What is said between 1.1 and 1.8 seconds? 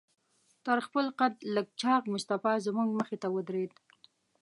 قد لږ